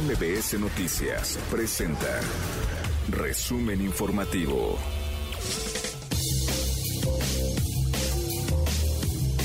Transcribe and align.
MBS 0.00 0.58
Noticias 0.58 1.38
presenta 1.50 2.20
Resumen 3.10 3.82
Informativo. 3.82 4.78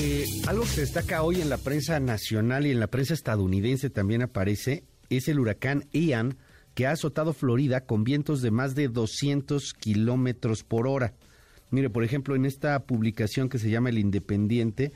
Eh, 0.00 0.24
algo 0.48 0.62
que 0.62 0.68
se 0.68 0.80
destaca 0.80 1.22
hoy 1.22 1.40
en 1.40 1.50
la 1.50 1.56
prensa 1.56 2.00
nacional 2.00 2.66
y 2.66 2.72
en 2.72 2.80
la 2.80 2.88
prensa 2.88 3.14
estadounidense 3.14 3.90
también 3.90 4.22
aparece 4.22 4.82
es 5.08 5.28
el 5.28 5.38
huracán 5.38 5.84
Ian 5.92 6.36
que 6.74 6.88
ha 6.88 6.92
azotado 6.92 7.32
Florida 7.32 7.82
con 7.86 8.02
vientos 8.02 8.42
de 8.42 8.50
más 8.50 8.74
de 8.74 8.88
200 8.88 9.72
kilómetros 9.74 10.64
por 10.64 10.88
hora. 10.88 11.14
Mire, 11.70 11.90
por 11.90 12.02
ejemplo, 12.02 12.34
en 12.34 12.44
esta 12.44 12.86
publicación 12.86 13.48
que 13.48 13.60
se 13.60 13.70
llama 13.70 13.90
El 13.90 13.98
Independiente, 13.98 14.90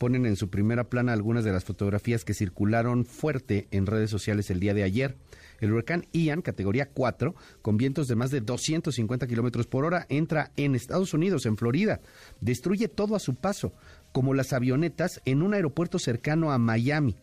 ponen 0.00 0.24
en 0.24 0.36
su 0.36 0.48
primera 0.48 0.84
plana 0.84 1.12
algunas 1.12 1.44
de 1.44 1.52
las 1.52 1.64
fotografías 1.64 2.24
que 2.24 2.32
circularon 2.32 3.04
fuerte 3.04 3.68
en 3.70 3.84
redes 3.84 4.08
sociales 4.08 4.48
el 4.48 4.58
día 4.58 4.72
de 4.72 4.82
ayer. 4.82 5.18
El 5.60 5.74
huracán 5.74 6.06
Ian, 6.12 6.40
categoría 6.40 6.88
4, 6.88 7.34
con 7.60 7.76
vientos 7.76 8.08
de 8.08 8.16
más 8.16 8.30
de 8.30 8.40
250 8.40 9.26
kilómetros 9.26 9.66
por 9.66 9.84
hora, 9.84 10.06
entra 10.08 10.52
en 10.56 10.74
Estados 10.74 11.12
Unidos, 11.12 11.44
en 11.44 11.58
Florida. 11.58 12.00
Destruye 12.40 12.88
todo 12.88 13.14
a 13.14 13.18
su 13.18 13.34
paso, 13.34 13.74
como 14.10 14.32
las 14.32 14.54
avionetas 14.54 15.20
en 15.26 15.42
un 15.42 15.52
aeropuerto 15.52 15.98
cercano 15.98 16.50
a 16.50 16.56
Miami. 16.56 17.18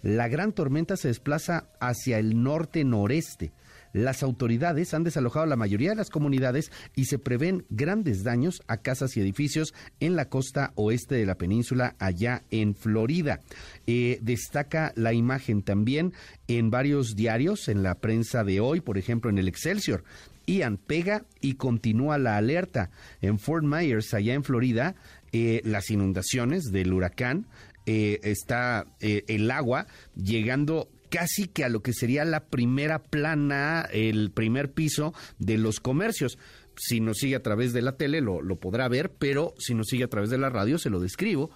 La 0.00 0.26
gran 0.28 0.52
tormenta 0.52 0.96
se 0.96 1.08
desplaza 1.08 1.68
hacia 1.80 2.18
el 2.18 2.42
norte-noreste 2.42 3.52
las 3.92 4.22
autoridades 4.22 4.94
han 4.94 5.04
desalojado 5.04 5.46
la 5.46 5.56
mayoría 5.56 5.90
de 5.90 5.96
las 5.96 6.10
comunidades 6.10 6.70
y 6.94 7.04
se 7.04 7.18
prevén 7.18 7.64
grandes 7.70 8.24
daños 8.24 8.62
a 8.66 8.78
casas 8.78 9.16
y 9.16 9.20
edificios 9.20 9.74
en 10.00 10.16
la 10.16 10.28
costa 10.28 10.72
oeste 10.76 11.14
de 11.16 11.26
la 11.26 11.36
península, 11.36 11.94
allá 11.98 12.42
en 12.50 12.74
Florida. 12.74 13.40
Eh, 13.86 14.18
destaca 14.22 14.92
la 14.96 15.12
imagen 15.12 15.62
también 15.62 16.12
en 16.48 16.70
varios 16.70 17.14
diarios, 17.16 17.68
en 17.68 17.82
la 17.82 17.96
prensa 17.96 18.44
de 18.44 18.60
hoy, 18.60 18.80
por 18.80 18.98
ejemplo 18.98 19.30
en 19.30 19.38
el 19.38 19.48
Excelsior. 19.48 20.04
Ian 20.46 20.76
pega 20.76 21.24
y 21.40 21.54
continúa 21.54 22.18
la 22.18 22.36
alerta. 22.36 22.90
En 23.20 23.38
Fort 23.38 23.64
Myers, 23.64 24.12
allá 24.12 24.34
en 24.34 24.42
Florida, 24.42 24.96
eh, 25.30 25.60
las 25.64 25.90
inundaciones 25.90 26.64
del 26.72 26.92
huracán 26.92 27.46
eh, 27.86 28.20
está 28.22 28.86
el 29.00 29.50
agua 29.50 29.86
llegando 30.14 30.88
casi 31.12 31.46
que 31.46 31.62
a 31.62 31.68
lo 31.68 31.82
que 31.82 31.92
sería 31.92 32.24
la 32.24 32.46
primera 32.46 33.02
plana, 33.02 33.86
el 33.92 34.30
primer 34.30 34.72
piso 34.72 35.12
de 35.38 35.58
los 35.58 35.78
comercios. 35.78 36.38
Si 36.74 37.00
nos 37.00 37.18
sigue 37.18 37.36
a 37.36 37.42
través 37.42 37.74
de 37.74 37.82
la 37.82 37.98
tele 37.98 38.22
lo, 38.22 38.40
podrá 38.56 38.88
ver, 38.88 39.12
pero 39.12 39.54
si 39.58 39.74
nos 39.74 39.88
sigue 39.88 40.04
a 40.04 40.08
través 40.08 40.30
de 40.30 40.38
la 40.38 40.48
radio 40.48 40.78
se 40.78 40.88
lo 40.88 41.00
describo. 41.00 41.50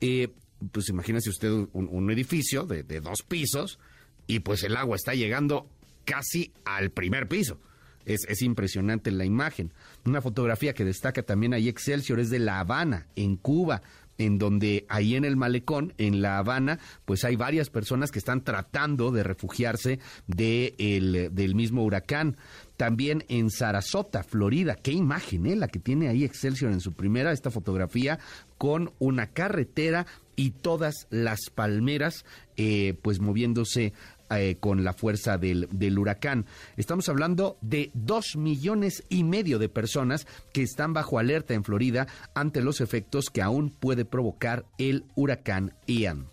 Eh, 0.00 0.28
pues 0.70 0.88
imagínese 0.88 1.30
usted 1.30 1.50
un, 1.72 2.10
edificio 2.12 2.64
de, 2.64 2.84
dos 3.00 3.24
pisos 3.26 3.80
y 4.28 4.38
pues 4.38 4.62
el 4.62 4.76
agua 4.76 4.94
está 4.94 5.14
llegando 5.14 5.68
casi 6.04 6.52
al 6.64 6.92
primer 6.92 7.26
piso. 7.26 7.58
Es, 8.04 8.20
es, 8.28 8.40
impresionante 8.42 9.10
la 9.10 9.24
imagen. 9.24 9.72
Una 10.04 10.20
fotografía 10.20 10.74
que 10.74 10.84
destaca 10.84 11.24
también 11.24 11.54
ahí 11.54 11.68
Excelsior 11.68 12.20
es 12.20 12.30
de 12.30 12.38
La 12.38 12.60
Habana, 12.60 13.08
en 13.16 13.36
Cuba 13.36 13.82
en 14.18 14.38
donde 14.38 14.86
ahí 14.88 15.16
en 15.16 15.24
el 15.24 15.36
malecón, 15.36 15.94
en 15.98 16.22
La 16.22 16.38
Habana, 16.38 16.78
pues 17.04 17.24
hay 17.24 17.36
varias 17.36 17.70
personas 17.70 18.10
que 18.10 18.18
están 18.18 18.44
tratando 18.44 19.10
de 19.10 19.22
refugiarse 19.22 19.98
de 20.26 21.30
del 21.32 21.54
mismo 21.54 21.84
huracán. 21.84 22.36
También 22.76 23.24
en 23.28 23.50
Sarasota, 23.50 24.22
Florida, 24.22 24.74
qué 24.74 24.92
imagen, 24.92 25.46
¿eh? 25.46 25.56
la 25.56 25.68
que 25.68 25.78
tiene 25.78 26.08
ahí 26.08 26.24
Excelsior 26.24 26.72
en 26.72 26.80
su 26.80 26.94
primera, 26.94 27.32
esta 27.32 27.50
fotografía 27.50 28.18
con 28.58 28.92
una 28.98 29.28
carretera 29.28 30.06
y 30.36 30.50
todas 30.50 31.06
las 31.10 31.50
palmeras 31.54 32.24
eh, 32.56 32.94
pues 33.02 33.20
moviéndose 33.20 33.92
eh, 34.40 34.56
con 34.58 34.84
la 34.84 34.92
fuerza 34.92 35.38
del, 35.38 35.68
del, 35.70 35.98
huracán. 35.98 36.46
Estamos 36.76 37.08
hablando 37.08 37.58
de 37.60 37.90
dos 37.94 38.36
millones 38.36 39.04
y 39.08 39.24
medio 39.24 39.58
de 39.58 39.68
personas 39.68 40.26
que 40.52 40.62
están 40.62 40.92
bajo 40.92 41.18
alerta 41.18 41.54
en 41.54 41.64
Florida 41.64 42.06
ante 42.34 42.62
los 42.62 42.80
efectos 42.80 43.30
que 43.30 43.42
aún 43.42 43.70
puede 43.70 44.04
provocar 44.04 44.64
el 44.78 45.04
huracán 45.14 45.74
Ian. 45.86 46.26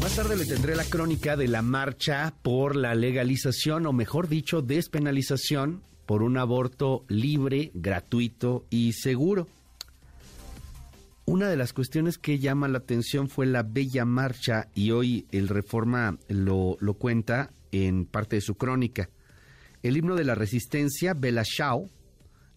Más 0.00 0.16
tarde 0.16 0.36
le 0.36 0.44
tendré 0.44 0.76
la 0.76 0.84
crónica 0.84 1.34
de 1.34 1.48
la 1.48 1.62
marcha 1.62 2.34
por 2.42 2.76
la 2.76 2.94
legalización, 2.94 3.86
o 3.86 3.92
mejor 3.92 4.28
dicho, 4.28 4.60
despenalización 4.60 5.82
por 6.06 6.22
un 6.22 6.36
aborto 6.36 7.04
libre, 7.08 7.70
gratuito 7.74 8.66
y 8.68 8.92
seguro. 8.92 9.48
Una 11.26 11.48
de 11.48 11.56
las 11.56 11.72
cuestiones 11.72 12.18
que 12.18 12.38
llama 12.38 12.68
la 12.68 12.78
atención 12.78 13.30
fue 13.30 13.46
la 13.46 13.62
bella 13.62 14.04
marcha 14.04 14.68
y 14.74 14.90
hoy 14.90 15.26
el 15.32 15.48
Reforma 15.48 16.18
lo, 16.28 16.76
lo 16.80 16.94
cuenta 16.94 17.50
en 17.72 18.04
parte 18.04 18.36
de 18.36 18.42
su 18.42 18.56
crónica. 18.56 19.08
El 19.82 19.96
himno 19.96 20.16
de 20.16 20.24
la 20.24 20.34
resistencia, 20.34 21.14
Bella 21.14 21.42
Shao, 21.42 21.88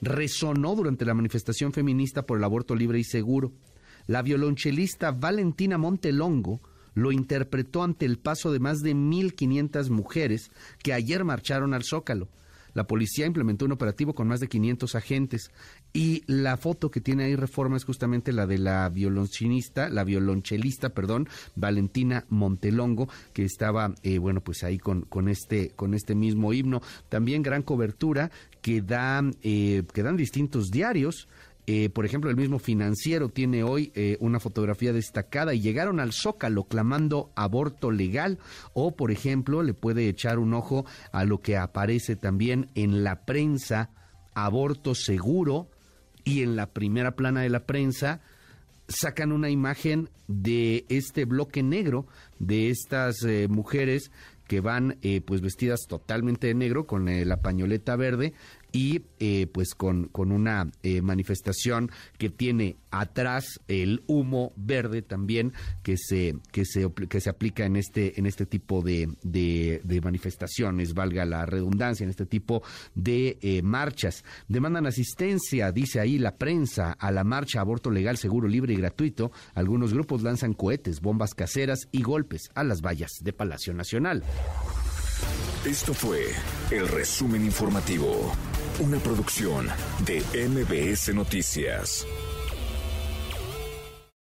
resonó 0.01 0.75
durante 0.75 1.05
la 1.05 1.13
manifestación 1.13 1.71
feminista 1.71 2.25
por 2.25 2.37
el 2.37 2.43
aborto 2.43 2.75
libre 2.75 2.99
y 2.99 3.05
seguro. 3.05 3.53
La 4.05 4.21
violonchelista 4.21 5.11
Valentina 5.11 5.77
Montelongo 5.77 6.59
lo 6.93 7.13
interpretó 7.13 7.83
ante 7.83 8.05
el 8.05 8.19
paso 8.19 8.51
de 8.51 8.59
más 8.59 8.79
de 8.79 8.95
1.500 8.95 9.89
mujeres 9.91 10.51
que 10.83 10.93
ayer 10.93 11.23
marcharon 11.23 11.73
al 11.73 11.83
Zócalo. 11.83 12.27
La 12.77 12.85
policía 12.85 13.25
implementó 13.25 13.65
un 13.65 13.71
operativo 13.71 14.13
con 14.13 14.27
más 14.27 14.39
de 14.39 14.47
500 14.47 14.93
agentes 14.93 15.49
y 15.93 16.21
la 16.27 16.57
foto 16.57 16.91
que 16.91 17.01
tiene 17.01 17.23
ahí 17.23 17.35
Reforma 17.35 17.75
es 17.75 17.85
justamente 17.85 18.31
la 18.31 18.45
de 18.45 18.59
la 18.59 18.87
violonchelista, 18.89 19.89
la 19.89 20.03
violonchelista, 20.03 20.89
perdón, 20.89 21.27
Valentina 21.55 22.27
Montelongo, 22.29 23.09
que 23.33 23.45
estaba, 23.45 23.95
eh, 24.03 24.19
bueno, 24.19 24.41
pues 24.41 24.63
ahí 24.63 24.77
con, 24.77 25.01
con, 25.01 25.27
este, 25.27 25.71
con 25.71 25.95
este 25.95 26.13
mismo 26.13 26.53
himno. 26.53 26.83
También 27.09 27.41
gran 27.41 27.63
cobertura 27.63 28.29
que, 28.61 28.83
da, 28.83 29.23
eh, 29.41 29.81
que 29.91 30.03
dan 30.03 30.15
distintos 30.15 30.69
diarios. 30.69 31.27
Eh, 31.69 31.89
por 31.89 32.05
ejemplo, 32.05 32.29
el 32.29 32.37
mismo 32.37 32.59
financiero 32.59 33.27
tiene 33.27 33.61
hoy 33.63 33.91
eh, 33.93 34.15
una 34.21 34.39
fotografía 34.39 34.93
destacada 34.93 35.53
y 35.53 35.59
llegaron 35.59 35.99
al 35.99 36.13
Zócalo 36.13 36.63
clamando 36.63 37.29
aborto 37.35 37.91
legal 37.91 38.39
o, 38.71 38.95
por 38.95 39.11
ejemplo, 39.11 39.61
le 39.63 39.73
puede 39.73 40.07
echar 40.07 40.39
un 40.39 40.53
ojo 40.53 40.85
a 41.11 41.25
lo 41.25 41.41
que 41.41 41.57
aparece 41.57 42.15
también 42.15 42.69
en 42.75 43.03
la 43.03 43.25
prensa, 43.25 43.89
aborto 44.33 44.95
seguro, 44.95 45.69
y 46.23 46.41
en 46.41 46.55
la 46.55 46.67
primera 46.67 47.17
plana 47.17 47.41
de 47.41 47.49
la 47.49 47.65
prensa 47.65 48.21
sacan 48.87 49.33
una 49.33 49.49
imagen 49.49 50.09
de 50.27 50.85
este 50.87 51.25
bloque 51.25 51.63
negro 51.63 52.07
de 52.39 52.69
estas 52.69 53.23
eh, 53.23 53.47
mujeres 53.49 54.09
que 54.47 54.61
van 54.61 54.97
pues 55.25 55.41
vestidas 55.41 55.81
totalmente 55.89 56.47
de 56.47 56.53
negro 56.53 56.87
con 56.87 57.05
la 57.27 57.41
pañoleta 57.41 57.97
verde 57.97 58.33
y 58.71 59.01
eh, 59.19 59.47
pues 59.51 59.73
con, 59.75 60.05
con 60.05 60.31
una 60.31 60.69
eh, 60.83 61.01
manifestación 61.01 61.91
que 62.17 62.29
tiene 62.29 62.77
atrás 62.91 63.59
el 63.67 64.03
humo 64.07 64.53
verde 64.55 65.01
también 65.01 65.53
que 65.83 65.97
se 65.97 66.35
que 66.51 66.65
se 66.65 66.91
que 67.09 67.21
se 67.21 67.29
aplica 67.29 67.65
en 67.65 67.75
este 67.75 68.19
en 68.19 68.25
este 68.25 68.45
tipo 68.45 68.81
de, 68.81 69.09
de, 69.23 70.01
manifestaciones 70.01 70.93
valga 70.93 71.25
la 71.25 71.45
redundancia 71.45 72.03
en 72.03 72.09
este 72.09 72.25
tipo 72.25 72.63
de 72.95 73.37
eh, 73.41 73.61
marchas. 73.61 74.23
Demandan 74.47 74.85
asistencia 74.85 75.71
dice 75.71 75.99
ahí 75.99 76.17
la 76.17 76.35
prensa 76.35 76.91
a 76.91 77.11
la 77.11 77.23
marcha 77.23 77.61
aborto 77.61 77.89
legal 77.89 78.17
seguro 78.17 78.47
libre 78.47 78.73
y 78.73 78.77
gratuito. 78.77 79.31
Algunos 79.53 79.93
grupos 79.93 80.21
lanzan 80.21 80.53
cohetes 80.53 81.01
bombas 81.01 81.33
caseras 81.33 81.87
y 81.91 82.03
golpes 82.03 82.49
a 82.55 82.63
las 82.63 82.81
vallas 82.81 83.11
de 83.21 83.33
Palacio 83.33 83.73
Nacional. 83.73 84.23
Esto 85.65 85.93
fue 85.93 86.27
el 86.71 86.87
resumen 86.87 87.43
informativo 87.43 88.31
una 88.79 88.99
producción 88.99 89.67
de 90.05 90.21
MBS 90.47 91.13
Noticias. 91.13 92.05